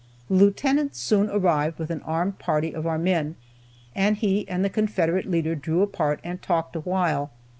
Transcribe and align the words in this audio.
The 0.29 0.33
Lieutenant 0.35 0.95
soon 0.95 1.29
arrived 1.29 1.77
with 1.77 1.91
an 1.91 2.01
armed 2.01 2.39
party 2.39 2.73
of 2.73 2.87
our 2.87 2.97
men, 2.97 3.35
and 3.93 4.17
he 4.17 4.49
and 4.49 4.65
the 4.65 4.69
Confederate 4.71 5.29
leader 5.29 5.53
drew 5.53 5.83
apart 5.83 6.19
and 6.23 6.41
talked 6.41 6.75
awhile. 6.75 7.29